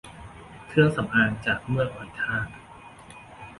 [0.67, 2.47] เครื่องสำอางจากเมือกหอยทาก